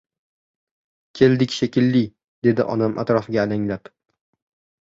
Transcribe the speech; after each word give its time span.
—Keldik 1.19 1.53
shekilli,— 1.57 2.03
dedi 2.49 2.67
onam 2.77 2.99
atrofga 3.05 3.41
alanglab. 3.47 3.93